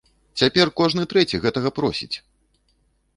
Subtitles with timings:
[0.41, 2.15] Цяпер кожны трэці гэтага просіць!